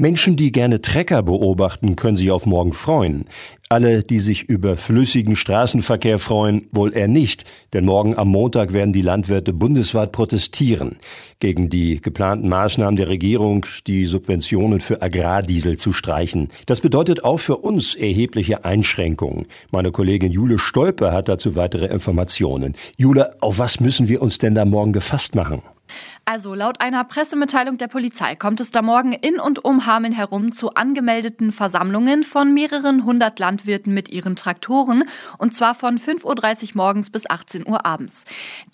Menschen, 0.00 0.36
die 0.36 0.50
gerne 0.50 0.80
Trecker 0.80 1.22
beobachten, 1.22 1.94
können 1.94 2.16
sich 2.16 2.30
auf 2.30 2.46
morgen 2.46 2.72
freuen. 2.72 3.26
Alle, 3.68 4.02
die 4.02 4.18
sich 4.18 4.44
über 4.44 4.78
flüssigen 4.78 5.36
Straßenverkehr 5.36 6.18
freuen, 6.18 6.68
wohl 6.72 6.96
eher 6.96 7.06
nicht, 7.06 7.44
denn 7.74 7.84
morgen 7.84 8.16
am 8.16 8.28
Montag 8.28 8.72
werden 8.72 8.94
die 8.94 9.02
Landwirte 9.02 9.52
bundesweit 9.52 10.10
protestieren 10.10 10.96
gegen 11.38 11.68
die 11.68 12.00
geplanten 12.00 12.48
Maßnahmen 12.48 12.96
der 12.96 13.08
Regierung, 13.08 13.66
die 13.86 14.06
Subventionen 14.06 14.80
für 14.80 15.02
Agrardiesel 15.02 15.76
zu 15.76 15.92
streichen. 15.92 16.48
Das 16.64 16.80
bedeutet 16.80 17.22
auch 17.22 17.38
für 17.38 17.58
uns 17.58 17.94
erhebliche 17.94 18.64
Einschränkungen. 18.64 19.48
Meine 19.70 19.92
Kollegin 19.92 20.32
Jule 20.32 20.58
Stolpe 20.58 21.12
hat 21.12 21.28
dazu 21.28 21.56
weitere 21.56 21.86
Informationen. 21.88 22.74
Jule, 22.96 23.34
auf 23.42 23.58
was 23.58 23.80
müssen 23.80 24.08
wir 24.08 24.22
uns 24.22 24.38
denn 24.38 24.54
da 24.54 24.64
morgen 24.64 24.94
gefasst 24.94 25.34
machen? 25.34 25.60
Also 26.24 26.54
laut 26.54 26.80
einer 26.80 27.04
Pressemitteilung 27.04 27.78
der 27.78 27.88
Polizei 27.88 28.36
kommt 28.36 28.60
es 28.60 28.70
da 28.70 28.82
morgen 28.82 29.12
in 29.12 29.40
und 29.40 29.64
um 29.64 29.86
Hameln 29.86 30.12
herum 30.12 30.52
zu 30.52 30.74
angemeldeten 30.74 31.52
Versammlungen 31.52 32.24
von 32.24 32.54
mehreren 32.54 33.04
hundert 33.04 33.38
Landwirten 33.38 33.92
mit 33.92 34.08
ihren 34.08 34.36
Traktoren 34.36 35.04
und 35.38 35.56
zwar 35.56 35.74
von 35.74 35.98
5.30 35.98 36.24
Uhr 36.24 36.68
morgens 36.74 37.10
bis 37.10 37.28
18 37.28 37.66
Uhr 37.66 37.84
abends. 37.84 38.24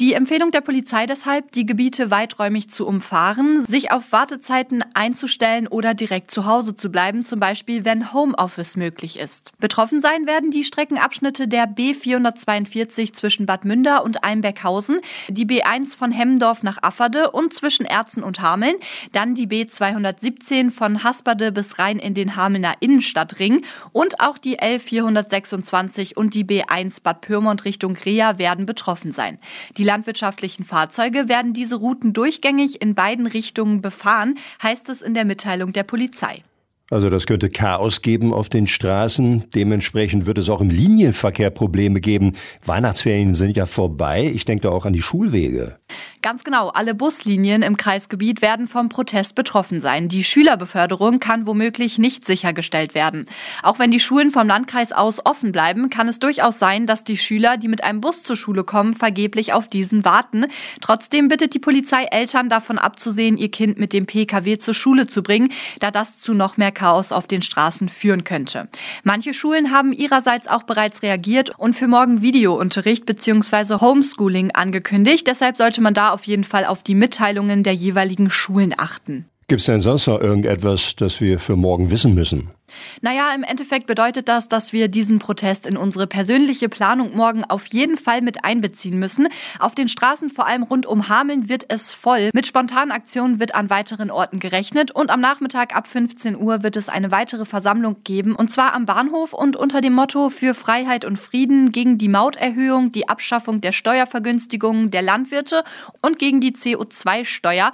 Die 0.00 0.12
Empfehlung 0.12 0.50
der 0.50 0.60
Polizei 0.60 1.06
deshalb, 1.06 1.52
die 1.52 1.66
Gebiete 1.66 2.10
weiträumig 2.10 2.70
zu 2.70 2.86
umfahren, 2.86 3.64
sich 3.66 3.90
auf 3.90 4.12
Wartezeiten 4.12 4.84
einzustellen 4.94 5.66
oder 5.66 5.94
direkt 5.94 6.30
zu 6.30 6.46
Hause 6.46 6.76
zu 6.76 6.90
bleiben, 6.90 7.24
zum 7.24 7.40
Beispiel 7.40 7.84
wenn 7.84 8.12
Homeoffice 8.12 8.76
möglich 8.76 9.18
ist. 9.18 9.52
Betroffen 9.58 10.00
sein 10.00 10.26
werden 10.26 10.50
die 10.50 10.64
Streckenabschnitte 10.64 11.48
der 11.48 11.66
B442 11.68 13.12
zwischen 13.12 13.46
Bad 13.46 13.64
Münder 13.64 14.04
und 14.04 14.24
Einberghausen, 14.24 15.00
die 15.28 15.46
B1 15.46 15.96
von 15.96 16.12
Hemmendorf 16.12 16.62
nach 16.62 16.78
Afferde 17.06 17.30
und 17.30 17.54
zwischen 17.54 17.86
Erzen 17.86 18.22
und 18.22 18.40
Hameln, 18.40 18.74
dann 19.12 19.34
die 19.34 19.46
B217 19.46 20.70
von 20.70 21.04
Hasperde 21.04 21.52
bis 21.52 21.78
rein 21.78 21.98
in 21.98 22.14
den 22.14 22.36
Hamelner 22.36 22.74
Innenstadtring 22.80 23.62
und 23.92 24.20
auch 24.20 24.38
die 24.38 24.58
L426 24.58 26.16
und 26.16 26.34
die 26.34 26.44
B1 26.44 27.02
Bad 27.02 27.20
Pyrmont 27.20 27.64
Richtung 27.64 27.96
Rea 27.96 28.38
werden 28.38 28.66
betroffen 28.66 29.12
sein. 29.12 29.38
Die 29.78 29.84
landwirtschaftlichen 29.84 30.64
Fahrzeuge 30.64 31.28
werden 31.28 31.52
diese 31.52 31.76
Routen 31.76 32.12
durchgängig 32.12 32.82
in 32.82 32.94
beiden 32.94 33.26
Richtungen 33.26 33.82
befahren, 33.82 34.36
heißt 34.62 34.88
es 34.88 35.00
in 35.00 35.14
der 35.14 35.24
Mitteilung 35.24 35.72
der 35.72 35.84
Polizei. 35.84 36.42
Also 36.88 37.10
das 37.10 37.26
könnte 37.26 37.50
Chaos 37.50 38.00
geben 38.00 38.32
auf 38.32 38.48
den 38.48 38.68
Straßen. 38.68 39.46
Dementsprechend 39.54 40.26
wird 40.26 40.38
es 40.38 40.48
auch 40.48 40.60
im 40.60 40.70
Linienverkehr 40.70 41.50
Probleme 41.50 42.00
geben. 42.00 42.34
Weihnachtsferien 42.64 43.34
sind 43.34 43.56
ja 43.56 43.66
vorbei. 43.66 44.30
Ich 44.32 44.44
denke 44.44 44.62
da 44.62 44.70
auch 44.70 44.86
an 44.86 44.92
die 44.92 45.02
Schulwege. 45.02 45.78
Ganz 46.26 46.42
genau, 46.42 46.70
alle 46.70 46.96
Buslinien 46.96 47.62
im 47.62 47.76
Kreisgebiet 47.76 48.42
werden 48.42 48.66
vom 48.66 48.88
Protest 48.88 49.36
betroffen 49.36 49.80
sein. 49.80 50.08
Die 50.08 50.24
Schülerbeförderung 50.24 51.20
kann 51.20 51.46
womöglich 51.46 51.98
nicht 51.98 52.26
sichergestellt 52.26 52.96
werden. 52.96 53.26
Auch 53.62 53.78
wenn 53.78 53.92
die 53.92 54.00
Schulen 54.00 54.32
vom 54.32 54.48
Landkreis 54.48 54.90
aus 54.90 55.24
offen 55.24 55.52
bleiben, 55.52 55.88
kann 55.88 56.08
es 56.08 56.18
durchaus 56.18 56.58
sein, 56.58 56.88
dass 56.88 57.04
die 57.04 57.16
Schüler, 57.16 57.58
die 57.58 57.68
mit 57.68 57.84
einem 57.84 58.00
Bus 58.00 58.24
zur 58.24 58.34
Schule 58.34 58.64
kommen, 58.64 58.94
vergeblich 58.94 59.52
auf 59.52 59.68
diesen 59.68 60.04
warten. 60.04 60.46
Trotzdem 60.80 61.28
bittet 61.28 61.54
die 61.54 61.60
Polizei 61.60 62.06
Eltern 62.10 62.48
davon 62.48 62.78
abzusehen, 62.78 63.38
ihr 63.38 63.52
Kind 63.52 63.78
mit 63.78 63.92
dem 63.92 64.06
Pkw 64.06 64.58
zur 64.58 64.74
Schule 64.74 65.06
zu 65.06 65.22
bringen, 65.22 65.52
da 65.78 65.92
das 65.92 66.18
zu 66.18 66.34
noch 66.34 66.56
mehr 66.56 66.72
Chaos 66.72 67.12
auf 67.12 67.28
den 67.28 67.42
Straßen 67.42 67.88
führen 67.88 68.24
könnte. 68.24 68.66
Manche 69.04 69.32
Schulen 69.32 69.70
haben 69.70 69.92
ihrerseits 69.92 70.48
auch 70.48 70.64
bereits 70.64 71.04
reagiert 71.04 71.52
und 71.56 71.76
für 71.76 71.86
morgen 71.86 72.20
Videounterricht 72.20 73.06
bzw. 73.06 73.80
Homeschooling 73.80 74.50
angekündigt. 74.50 75.28
Deshalb 75.28 75.56
sollte 75.56 75.80
man 75.80 75.94
da 75.94 76.15
auf 76.16 76.26
jeden 76.26 76.44
Fall 76.44 76.64
auf 76.64 76.82
die 76.82 76.94
Mitteilungen 76.94 77.62
der 77.62 77.74
jeweiligen 77.74 78.30
Schulen 78.30 78.72
achten. 78.74 79.26
Gibt 79.48 79.60
es 79.60 79.66
denn 79.66 79.82
sonst 79.82 80.06
noch 80.06 80.18
irgendetwas, 80.18 80.96
das 80.96 81.20
wir 81.20 81.38
für 81.38 81.56
morgen 81.56 81.90
wissen 81.90 82.14
müssen? 82.14 82.50
Naja, 83.00 83.34
im 83.34 83.42
Endeffekt 83.42 83.86
bedeutet 83.86 84.28
das, 84.28 84.48
dass 84.48 84.72
wir 84.72 84.88
diesen 84.88 85.18
Protest 85.18 85.66
in 85.66 85.76
unsere 85.76 86.06
persönliche 86.06 86.68
Planung 86.68 87.14
morgen 87.16 87.44
auf 87.44 87.66
jeden 87.66 87.96
Fall 87.96 88.22
mit 88.22 88.44
einbeziehen 88.44 88.98
müssen. 88.98 89.28
Auf 89.58 89.74
den 89.74 89.88
Straßen, 89.88 90.30
vor 90.30 90.46
allem 90.46 90.62
rund 90.62 90.86
um 90.86 91.08
Hameln, 91.08 91.48
wird 91.48 91.66
es 91.68 91.92
voll. 91.92 92.30
Mit 92.32 92.46
spontanen 92.46 92.92
Aktionen 92.92 93.38
wird 93.38 93.54
an 93.54 93.70
weiteren 93.70 94.10
Orten 94.10 94.40
gerechnet 94.40 94.90
und 94.90 95.10
am 95.10 95.20
Nachmittag 95.20 95.76
ab 95.76 95.86
15 95.86 96.36
Uhr 96.36 96.62
wird 96.62 96.76
es 96.76 96.88
eine 96.88 97.10
weitere 97.10 97.44
Versammlung 97.44 98.02
geben 98.04 98.34
und 98.34 98.52
zwar 98.52 98.74
am 98.74 98.86
Bahnhof 98.86 99.32
und 99.32 99.56
unter 99.56 99.80
dem 99.80 99.94
Motto 99.94 100.30
für 100.30 100.54
Freiheit 100.54 101.04
und 101.04 101.18
Frieden 101.18 101.72
gegen 101.72 101.98
die 101.98 102.08
Mauterhöhung, 102.08 102.90
die 102.90 103.08
Abschaffung 103.08 103.60
der 103.60 103.72
Steuervergünstigungen 103.72 104.90
der 104.90 105.02
Landwirte 105.02 105.64
und 106.02 106.18
gegen 106.18 106.40
die 106.40 106.52
CO2-Steuer. 106.52 107.72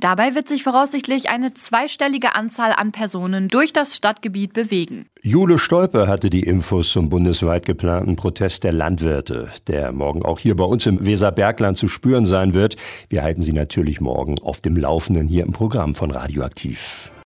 Dabei 0.00 0.34
wird 0.34 0.48
sich 0.48 0.62
voraussichtlich 0.62 1.30
eine 1.30 1.54
zweistellige 1.54 2.34
Anzahl 2.34 2.72
an 2.72 2.92
Personen 2.92 3.48
durch 3.48 3.72
das 3.72 3.96
Stadtgebiet 3.96 4.33
Gebiet 4.34 4.52
bewegen. 4.52 5.06
Jule 5.22 5.60
Stolpe 5.60 6.08
hatte 6.08 6.28
die 6.28 6.42
Infos 6.42 6.90
zum 6.90 7.08
bundesweit 7.08 7.64
geplanten 7.64 8.16
Protest 8.16 8.64
der 8.64 8.72
Landwirte, 8.72 9.48
der 9.68 9.92
morgen 9.92 10.24
auch 10.24 10.40
hier 10.40 10.56
bei 10.56 10.64
uns 10.64 10.86
im 10.86 11.06
Weserbergland 11.06 11.78
zu 11.78 11.86
spüren 11.86 12.26
sein 12.26 12.52
wird. 12.52 12.76
Wir 13.08 13.22
halten 13.22 13.42
Sie 13.42 13.52
natürlich 13.52 14.00
morgen 14.00 14.40
auf 14.40 14.60
dem 14.60 14.76
Laufenden 14.76 15.28
hier 15.28 15.44
im 15.44 15.52
Programm 15.52 15.94
von 15.94 16.10
Radioaktiv. 16.10 17.14